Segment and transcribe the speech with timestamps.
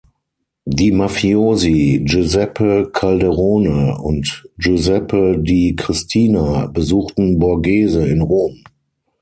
[0.65, 8.63] Die Mafiosi Giuseppe Calderone und Giuseppe Di Cristina besuchten Borghese in Rom.